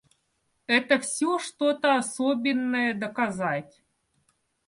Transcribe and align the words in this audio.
Это 0.65 0.97
всё 0.97 1.37
что-то 1.37 1.95
особенное 1.95 2.95
доказать. 2.95 3.83